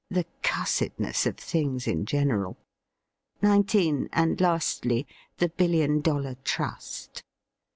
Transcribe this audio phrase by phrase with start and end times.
[0.09, 2.57] The cussedness of things in general.
[3.43, 4.09] 19.
[4.11, 5.05] And, lastly,
[5.37, 7.21] the Billion Dollar Trust.